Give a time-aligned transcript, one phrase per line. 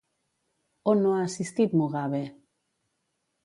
[0.93, 2.25] On no ha assistit Mugabe?